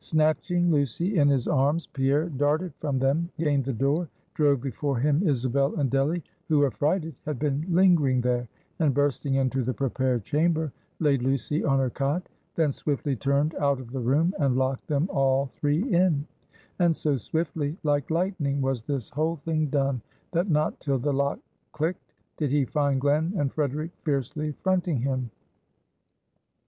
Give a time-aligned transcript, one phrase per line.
[0.00, 5.22] Snatching Lucy in his arms, Pierre darted from them; gained the door; drove before him
[5.24, 8.48] Isabel and Delly, who, affrighted, had been lingering there;
[8.80, 13.78] and bursting into the prepared chamber, laid Lucy on her cot; then swiftly turned out
[13.78, 16.26] of the room, and locked them all three in:
[16.80, 20.02] and so swiftly like lightning was this whole thing done,
[20.32, 21.38] that not till the lock
[21.70, 25.30] clicked, did he find Glen and Frederic fiercely fronting him.